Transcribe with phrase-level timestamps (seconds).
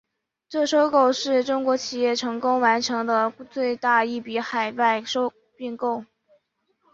[0.49, 5.03] 这次收购是中国企业成功完成的最大一笔海外
[5.55, 6.03] 并购。